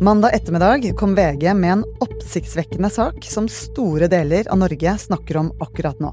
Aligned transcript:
Mandag 0.00 0.34
ettermiddag 0.34 0.96
kom 0.96 1.14
VG 1.14 1.54
med 1.54 1.72
en 1.72 1.84
oppsiktsvekkende 2.00 2.90
sak 2.90 3.24
som 3.26 3.48
store 3.50 4.06
deler 4.06 4.46
av 4.46 4.60
Norge 4.60 4.92
snakker 4.98 5.36
om 5.40 5.48
akkurat 5.60 5.98
nå. 5.98 6.12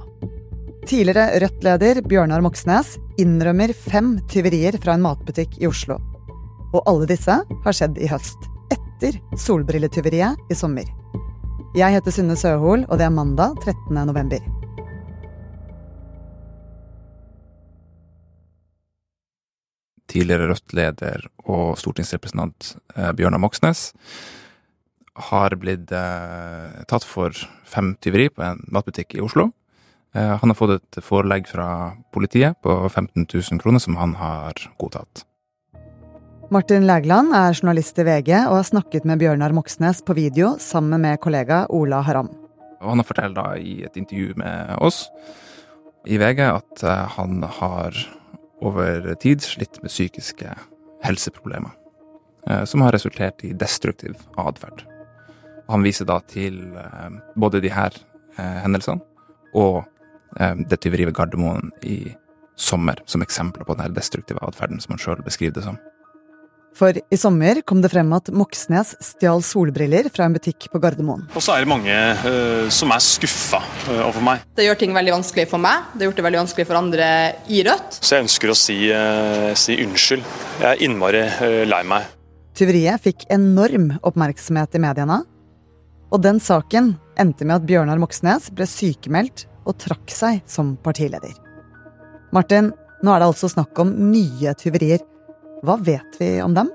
Tidligere 0.89 1.39
Rødt-leder 1.43 2.01
Bjørnar 2.01 2.41
Moxnes 2.41 2.95
innrømmer 3.21 3.75
fem 3.77 4.15
tyverier 4.31 4.79
fra 4.81 4.97
en 4.97 5.05
matbutikk 5.05 5.59
i 5.61 5.69
Oslo. 5.69 5.99
Og 6.73 6.81
alle 6.89 7.05
disse 7.13 7.37
har 7.45 7.77
skjedd 7.77 8.01
i 8.01 8.09
høst, 8.09 8.49
etter 8.73 9.21
solbrilletyveriet 9.37 10.49
i 10.49 10.57
sommer. 10.57 10.89
Jeg 11.77 11.99
heter 11.99 12.17
Synne 12.17 12.41
Søhol, 12.41 12.89
og 12.89 12.97
det 12.97 13.05
er 13.05 13.13
mandag 13.13 13.53
13. 13.61 14.01
november. 14.01 14.54
Tidligere 20.15 20.49
Rødt-leder 20.51 21.27
og 21.45 21.75
stortingsrepresentant 21.79 22.75
eh, 22.95 23.11
Bjørnar 23.17 23.41
Moxnes 23.41 23.91
har 25.29 25.55
blitt 25.59 25.91
eh, 25.95 26.81
tatt 26.89 27.05
for 27.07 27.35
fem 27.67 27.93
tyveri 28.03 28.29
på 28.31 28.43
en 28.43 28.63
matbutikk 28.71 29.15
i 29.17 29.23
Oslo. 29.23 29.49
Eh, 30.15 30.33
han 30.39 30.51
har 30.51 30.57
fått 30.57 30.75
et 30.77 30.99
forelegg 31.03 31.47
fra 31.51 31.67
politiet 32.15 32.59
på 32.63 32.77
15 32.89 33.27
000 33.27 33.63
kroner 33.63 33.83
som 33.83 33.97
han 33.99 34.17
har 34.19 34.59
godtatt. 34.81 35.25
Martin 36.53 36.85
Lægland 36.85 37.33
er 37.33 37.55
journalist 37.57 37.97
i 37.97 38.05
VG 38.05 38.29
og 38.45 38.59
har 38.59 38.67
snakket 38.67 39.07
med 39.09 39.19
Bjørnar 39.23 39.55
Moxnes 39.55 40.03
på 40.05 40.13
video 40.13 40.55
sammen 40.61 41.01
med 41.01 41.19
kollega 41.23 41.65
Ola 41.73 42.03
Haram. 42.05 42.29
Og 42.83 42.91
han 42.91 43.01
har 43.01 43.07
fortalt 43.07 43.39
da 43.39 43.47
i 43.57 43.79
et 43.87 43.97
intervju 43.97 44.35
med 44.37 44.75
oss 44.77 45.07
i 46.05 46.19
VG 46.21 46.43
at 46.45 46.83
han 47.15 47.41
har 47.57 47.97
over 48.65 49.13
tid 49.21 49.43
slitt 49.45 49.81
med 49.83 49.93
psykiske 49.93 50.55
helseproblemer, 51.05 51.71
eh, 52.49 52.63
som 52.65 52.81
har 52.81 52.95
resultert 52.95 53.43
i 53.43 53.53
destruktiv 53.53 54.15
atferd. 54.41 54.85
Han 55.69 55.85
viser 55.85 56.07
da 56.09 56.19
til 56.29 56.61
eh, 56.77 57.19
både 57.35 57.61
de 57.63 57.73
her 57.73 57.95
eh, 58.37 58.61
hendelsene 58.65 59.01
og 59.55 59.83
det 60.35 60.81
tyveriet 60.83 61.07
ved 61.07 61.15
Gardermoen 61.15 61.69
i 61.87 62.09
sommer, 62.59 62.97
som 63.07 63.21
eksempler 63.23 63.63
på 63.63 63.77
den 63.79 63.93
destruktive 63.95 64.41
atferden 64.43 64.81
som 64.83 64.91
han 64.91 64.99
sjøl 64.99 65.21
beskriver 65.23 65.53
det 65.55 65.63
som. 65.63 65.77
For 66.75 66.91
i 66.91 67.17
sommer 67.17 67.61
kom 67.63 67.79
det 67.79 67.93
frem 67.93 68.09
at 68.17 68.27
Moxnes 68.35 68.97
stjal 69.03 69.39
solbriller 69.47 70.09
fra 70.11 70.25
en 70.27 70.33
butikk 70.35 70.67
på 70.73 70.81
Gardermoen. 70.83 71.23
Og 71.31 71.43
så 71.43 71.53
er 71.53 71.63
det 71.63 71.71
mange 71.71 71.93
uh, 71.95 72.67
som 72.73 72.91
er 72.91 73.03
skuffa 73.03 73.61
uh, 73.61 74.01
over 74.09 74.19
meg. 74.25 74.43
Det 74.59 74.65
gjør 74.67 74.81
ting 74.81 74.95
veldig 74.97 75.13
vanskelig 75.15 75.47
for 75.53 75.63
meg, 75.63 75.87
det 75.93 76.03
har 76.03 76.11
gjort 76.11 76.19
det 76.19 76.25
veldig 76.27 76.41
vanskelig 76.41 76.67
for 76.67 76.79
andre 76.81 77.07
i 77.47 77.63
Rødt. 77.63 78.01
Så 78.01 78.17
jeg 78.17 78.27
ønsker 78.27 78.51
å 78.51 78.57
si, 78.59 78.77
uh, 78.91 79.53
si 79.55 79.79
unnskyld. 79.85 80.27
Jeg 80.59 80.67
er 80.73 80.83
innmari 80.83 81.23
lei 81.69 81.81
meg. 81.87 82.11
Tyveriet 82.55 83.07
fikk 83.07 83.25
enorm 83.31 83.93
oppmerksomhet 84.03 84.75
i 84.75 84.83
mediene. 84.83 85.23
Og 86.11 86.21
den 86.23 86.43
saken 86.43 86.93
endte 87.19 87.47
med 87.47 87.61
at 87.61 87.67
Bjørnar 87.67 87.99
Moxnes 88.03 88.51
ble 88.55 88.67
sykemeldt 88.67 89.47
og 89.63 89.79
trakk 89.79 90.11
seg 90.11 90.43
som 90.47 90.75
partileder. 90.83 91.33
Martin, 92.35 92.73
nå 93.03 93.11
er 93.11 93.21
det 93.21 93.31
altså 93.31 93.47
snakk 93.51 93.79
om 93.79 93.95
nye 94.11 94.51
tyverier. 94.59 95.03
Hva 95.65 95.79
vet 95.81 96.19
vi 96.19 96.27
om 96.45 96.53
dem? 96.53 96.67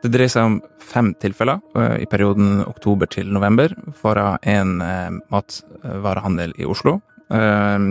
Det 0.00 0.08
dreier 0.14 0.30
seg 0.32 0.46
om 0.46 0.54
fem 0.80 1.10
tilfeller 1.20 1.58
eh, 1.76 2.04
i 2.04 2.06
perioden 2.08 2.62
oktober 2.64 3.10
til 3.10 3.28
november 3.34 3.74
fra 3.98 4.36
en 4.46 4.78
eh, 4.80 5.18
matvarehandel 5.28 6.54
i 6.56 6.68
Oslo. 6.70 7.00
Eh, 7.28 7.88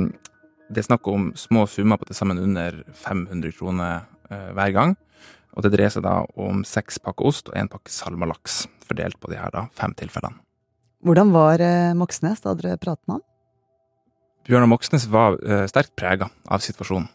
det 0.71 0.81
er 0.81 0.87
snakk 0.87 1.09
om 1.11 1.29
små 1.37 1.67
summer 1.69 1.99
på 1.99 2.07
til 2.09 2.17
sammen 2.17 2.39
under 2.41 2.79
500 2.95 3.53
kroner 3.55 4.07
hver 4.27 4.71
gang. 4.75 4.97
Og 5.55 5.63
det 5.63 5.69
dreier 5.71 5.93
seg 5.93 6.03
da 6.03 6.17
om 6.35 6.65
seks 6.67 6.97
pakker 6.99 7.29
ost 7.29 7.47
og 7.47 7.55
én 7.55 7.69
pakke 7.71 7.93
salmalaks, 7.93 8.65
fordelt 8.83 9.15
på 9.23 9.31
de 9.31 9.37
her 9.39 9.53
da, 9.53 9.69
fem 9.71 9.95
tilfellene. 9.95 10.41
Hvordan 11.07 11.31
var 11.31 11.63
Moxnes 11.95 12.43
da 12.43 12.51
dere 12.59 12.75
pratet 12.75 13.05
med 13.07 13.21
ham? 13.21 13.23
Bjørnar 14.43 14.71
Moxnes 14.73 15.07
var 15.07 15.39
sterkt 15.71 15.95
prega 15.95 16.27
av 16.51 16.59
situasjonen. 16.65 17.07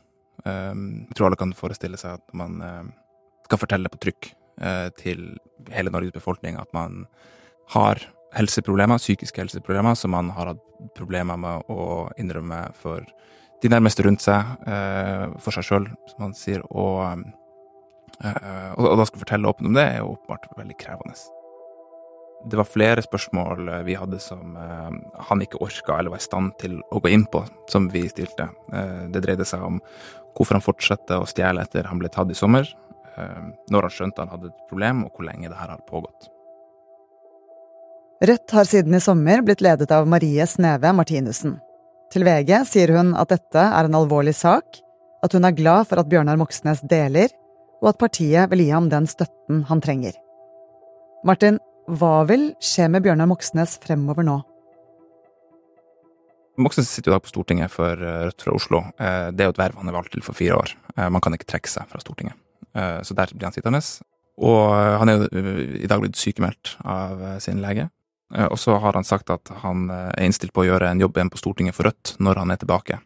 Ehm, 0.48 1.06
jeg 1.08 1.16
tror 1.16 1.28
alle 1.28 1.38
kan 1.38 1.54
forestille 1.56 1.98
seg 2.00 2.18
at 2.18 2.36
man 2.36 2.58
eh, 2.64 2.86
skal 3.46 3.60
fortelle 3.62 3.92
på 3.92 4.00
trykk 4.02 4.30
eh, 4.60 4.88
til 4.98 5.28
hele 5.72 5.92
Norges 5.94 6.14
befolkning 6.14 6.58
at 6.58 6.70
man 6.74 7.04
har 7.74 8.00
helseproblemer, 8.34 9.00
psykiske 9.00 9.42
helseproblemer, 9.42 9.94
som 9.98 10.14
man 10.16 10.32
har 10.34 10.54
hatt 10.54 10.62
problemer 10.96 11.38
med 11.38 11.68
å 11.70 12.08
innrømme 12.18 12.64
for 12.78 13.04
de 13.62 13.70
nærmeste 13.70 14.02
rundt 14.02 14.24
seg, 14.24 14.56
eh, 14.66 15.28
for 15.38 15.54
seg 15.54 15.68
sjøl, 15.68 15.86
som 16.10 16.24
man 16.24 16.34
sier. 16.34 16.64
Og, 16.72 17.22
og 18.22 18.98
da 18.98 19.06
skal 19.06 19.22
fortelle 19.22 19.52
åpent 19.52 19.68
om 19.70 19.76
det, 19.76 19.84
er 19.84 20.00
jo 20.00 20.16
åpenbart 20.16 20.48
veldig 20.58 20.78
krevende. 20.80 21.14
Det 22.50 22.58
var 22.58 22.66
flere 22.66 23.04
spørsmål 23.04 23.68
vi 23.86 23.94
hadde 23.94 24.18
som 24.18 24.56
han 24.56 25.44
ikke 25.44 25.60
orka 25.62 26.00
eller 26.00 26.10
var 26.10 26.18
i 26.18 26.24
stand 26.24 26.56
til 26.58 26.80
å 26.90 26.98
gå 27.04 27.12
inn 27.14 27.28
på, 27.30 27.44
som 27.70 27.86
vi 27.92 28.02
stilte. 28.10 28.48
det 29.14 29.22
dreide 29.22 29.46
seg 29.46 29.62
om 29.62 29.78
hvorfor 30.36 30.58
han 30.58 30.64
fortsatte 30.64 31.18
å 31.20 31.28
stjele 31.28 31.64
etter 31.64 31.88
han 31.88 32.00
ble 32.00 32.10
tatt 32.12 32.30
i 32.32 32.36
sommer, 32.36 32.68
eh, 33.16 33.42
når 33.70 33.88
han 33.88 33.96
skjønte 33.96 34.24
han 34.24 34.32
hadde 34.32 34.52
et 34.52 34.70
problem, 34.70 35.04
og 35.06 35.16
hvor 35.16 35.28
lenge 35.28 35.50
det 35.50 35.58
her 35.58 35.74
har 35.74 35.82
pågått. 35.88 36.30
Rødt 38.22 38.54
har 38.54 38.68
siden 38.68 38.94
i 38.94 39.02
sommer 39.02 39.42
blitt 39.42 39.64
ledet 39.64 39.90
av 39.90 40.06
Marie 40.06 40.46
Sneve 40.46 40.92
Martinussen. 40.94 41.56
Til 42.12 42.22
VG 42.28 42.52
sier 42.68 42.92
hun 42.94 43.16
at 43.18 43.32
dette 43.32 43.62
er 43.64 43.88
en 43.88 43.96
alvorlig 43.98 44.34
sak, 44.38 44.78
at 45.24 45.34
hun 45.34 45.46
er 45.46 45.56
glad 45.56 45.88
for 45.90 46.02
at 46.02 46.10
Bjørnar 46.10 46.38
Moxnes 46.38 46.82
deler, 46.86 47.32
og 47.82 47.90
at 47.90 47.98
partiet 47.98 48.50
vil 48.52 48.62
gi 48.62 48.70
ham 48.70 48.88
den 48.92 49.08
støtten 49.10 49.64
han 49.66 49.82
trenger. 49.82 50.14
Martin, 51.26 51.58
hva 51.90 52.22
vil 52.28 52.52
skje 52.62 52.86
med 52.90 53.02
Bjørnar 53.02 53.30
Moxnes 53.30 53.74
fremover 53.82 54.26
nå? 54.26 54.38
Moxnes 56.62 56.90
sitter 56.90 57.10
jo 57.10 57.14
i 57.14 57.16
dag 57.16 57.24
på 57.24 57.32
Stortinget 57.32 57.72
for 57.72 57.98
eh, 57.98 58.22
Rødt 58.28 58.44
fra 58.44 58.54
Oslo. 58.56 58.82
Eh, 59.00 59.28
det 59.34 59.44
er 59.44 59.50
jo 59.50 59.54
et 59.56 59.60
verv 59.60 59.78
han 59.80 59.90
er 59.90 59.96
valgt 59.96 60.14
til 60.14 60.24
for 60.24 60.38
fire 60.38 60.58
år. 60.58 60.74
Eh, 60.96 61.08
man 61.12 61.22
kan 61.24 61.34
ikke 61.36 61.48
trekke 61.50 61.70
seg 61.70 61.88
fra 61.90 62.00
Stortinget. 62.02 62.38
Så 62.72 63.12
der 63.12 63.28
blir 63.34 63.44
han 63.44 63.52
sittende. 63.52 63.82
Og 64.40 64.70
han 64.72 65.10
er 65.12 65.18
jo 65.18 65.42
i 65.76 65.88
dag 65.90 66.00
blitt 66.00 66.16
sykemeldt 66.16 66.70
av 66.88 67.20
sin 67.44 67.58
lege. 67.60 67.90
Og 68.46 68.56
så 68.56 68.78
har 68.80 68.96
han 68.96 69.04
sagt 69.04 69.28
at 69.28 69.50
han 69.60 69.90
er 69.92 70.24
innstilt 70.24 70.54
på 70.56 70.62
å 70.62 70.64
gjøre 70.70 70.88
en 70.88 71.02
jobb 71.02 71.18
igjen 71.18 71.28
på 71.34 71.40
Stortinget 71.42 71.76
for 71.76 71.90
Rødt 71.90 72.14
når 72.16 72.40
han 72.40 72.54
er 72.54 72.62
tilbake. 72.62 72.96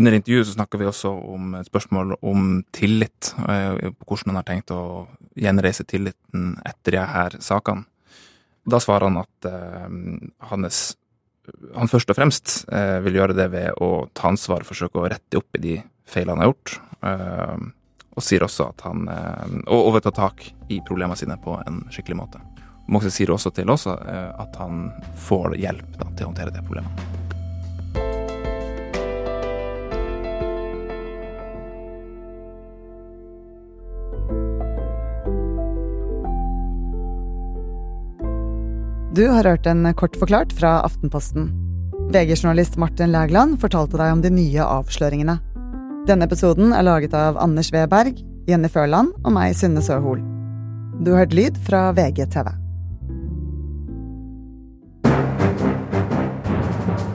Under 0.00 0.16
intervjuet 0.16 0.48
så 0.48 0.54
snakker 0.56 0.80
vi 0.80 0.88
også 0.88 1.12
om 1.34 1.58
et 1.58 1.68
spørsmål 1.68 2.14
om 2.24 2.62
tillit, 2.72 3.34
hvordan 3.36 4.32
han 4.32 4.40
har 4.40 4.48
tenkt 4.48 4.72
å 4.72 4.80
gjenreise 5.36 5.84
tilliten 5.84 6.54
etter 6.64 6.96
de 6.96 7.04
her 7.12 7.36
sakene. 7.44 7.84
Da 8.64 8.80
svarer 8.80 9.10
han 9.10 9.20
at 9.20 9.52
hans 10.54 10.82
han 11.74 11.90
først 11.90 12.10
og 12.12 12.18
fremst 12.18 12.56
eh, 12.72 12.98
vil 13.04 13.18
gjøre 13.18 13.36
det 13.36 13.48
ved 13.52 13.82
å 13.82 14.06
ta 14.14 14.30
ansvar, 14.30 14.62
og 14.62 14.70
forsøke 14.70 15.00
å 15.00 15.08
rette 15.10 15.40
opp 15.40 15.58
i 15.58 15.62
de 15.62 15.76
feilene 16.08 16.36
han 16.36 16.44
har 16.44 16.52
gjort. 16.52 16.76
Eh, 17.02 17.70
og 18.12 18.24
sier 18.24 18.44
også 18.44 18.68
at 18.74 18.82
han 18.84 19.06
eh, 19.08 19.54
Og, 19.72 19.94
og 19.94 20.02
ta 20.04 20.12
tak 20.14 20.44
i 20.68 20.82
problemene 20.86 21.16
sine 21.18 21.38
på 21.42 21.56
en 21.64 21.82
skikkelig 21.92 22.18
måte. 22.18 22.42
Moxie 22.92 23.14
sier 23.14 23.32
også 23.32 23.52
til 23.54 23.70
oss 23.72 23.86
eh, 23.88 24.30
at 24.42 24.56
han 24.60 24.88
får 25.26 25.56
hjelp 25.62 25.98
da, 25.98 26.10
til 26.12 26.26
å 26.26 26.32
håndtere 26.32 26.54
det 26.54 26.64
problemet. 26.66 27.21
Du 39.12 39.26
har 39.28 39.44
hørt 39.44 39.66
en 39.68 39.84
kort 39.92 40.14
forklart 40.16 40.52
fra 40.56 40.78
Aftenposten. 40.86 41.50
VG-journalist 42.14 42.78
Martin 42.80 43.10
Lægland 43.12 43.58
fortalte 43.60 43.98
deg 44.00 44.12
om 44.14 44.22
de 44.24 44.30
nye 44.32 44.64
avsløringene. 44.64 45.34
Denne 46.08 46.24
episoden 46.24 46.72
er 46.72 46.86
laget 46.86 47.12
av 47.12 47.36
Anders 47.36 47.68
Weberg, 47.74 48.22
Jenny 48.48 48.70
Førland 48.72 49.12
og 49.20 49.34
meg, 49.36 49.52
Synne 49.58 49.84
Søhol. 49.84 50.22
Du 51.04 51.12
har 51.12 51.26
hørt 51.26 51.36
lyd 51.36 51.60
fra 51.66 51.82
VGTV. 51.92 52.48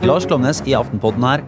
Lars 0.06 0.30
Klomnes 0.30 0.62
i 0.70 0.78
Aftenpodden 0.78 1.26
her. 1.26 1.42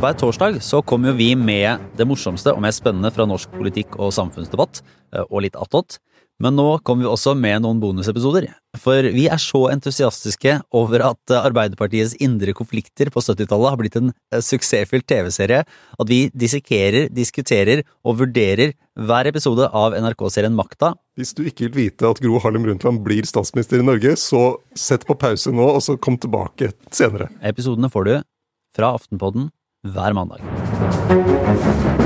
Hver 0.00 0.16
torsdag 0.16 0.62
så 0.64 0.80
kommer 0.80 1.12
jo 1.12 1.18
vi 1.20 1.34
med 1.36 1.84
det 2.00 2.08
morsomste 2.08 2.56
og 2.56 2.64
mest 2.64 2.80
spennende 2.80 3.12
fra 3.12 3.28
norsk 3.28 3.52
politikk 3.60 4.00
og 4.00 4.16
samfunnsdebatt, 4.16 4.80
eh, 5.12 5.28
og 5.28 5.44
litt 5.44 5.60
attåt. 5.60 6.00
Men 6.42 6.56
nå 6.58 6.66
kommer 6.82 7.04
vi 7.04 7.10
også 7.12 7.36
med 7.38 7.62
noen 7.62 7.78
bonusepisoder, 7.78 8.48
for 8.82 9.06
vi 9.14 9.28
er 9.30 9.38
så 9.38 9.68
entusiastiske 9.70 10.56
over 10.74 11.04
at 11.06 11.34
Arbeiderpartiets 11.38 12.16
indre 12.24 12.50
konflikter 12.58 13.10
på 13.14 13.22
70-tallet 13.22 13.70
har 13.70 13.78
blitt 13.78 13.98
en 14.00 14.10
eh, 14.10 14.42
suksessfylt 14.42 15.06
TV-serie 15.06 15.62
at 15.62 16.10
vi 16.10 16.24
dissekerer, 16.34 17.06
diskuterer 17.14 17.84
og 18.02 18.18
vurderer 18.24 18.74
hver 18.98 19.30
episode 19.30 19.68
av 19.70 19.94
NRK-serien 19.94 20.58
Makta. 20.58 20.96
Hvis 21.14 21.34
du 21.38 21.44
ikke 21.46 21.68
vil 21.68 21.76
vite 21.84 22.10
at 22.10 22.22
Gro 22.22 22.42
Harlem 22.42 22.66
Brundtland 22.66 23.04
blir 23.06 23.26
statsminister 23.30 23.78
i 23.78 23.86
Norge, 23.86 24.16
så 24.18 24.56
sett 24.74 25.06
på 25.06 25.14
pause 25.18 25.54
nå, 25.54 25.68
og 25.76 25.82
så 25.86 25.94
kom 25.94 26.18
tilbake 26.18 26.72
senere. 26.90 27.30
Episodene 27.46 27.90
får 27.94 28.10
du 28.10 28.14
fra 28.74 28.94
Aftenpodden 28.98 29.52
hver 29.86 30.18
mandag. 30.18 32.02